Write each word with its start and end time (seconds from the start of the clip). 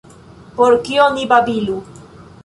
Por 0.59 0.77
kio 0.87 1.05
ni 1.17 1.25
babilu. 1.33 1.77